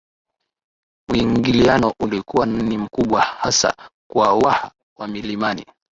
Muingiliano 1.09 1.93
ulikuwa 1.99 2.45
ni 2.45 2.77
mkubwa 2.77 3.21
hasa 3.21 3.75
kwa 4.11 4.33
waha 4.33 4.71
wa 4.97 5.07
milimani 5.07 5.65